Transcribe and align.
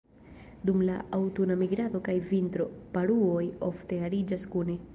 Dum 0.69 0.79
la 0.87 0.95
aŭtuna 1.17 1.57
migrado 1.59 2.01
kaj 2.09 2.15
vintro, 2.31 2.67
paruoj 2.97 3.45
ofte 3.71 4.01
ariĝas 4.09 4.49
kune. 4.55 4.79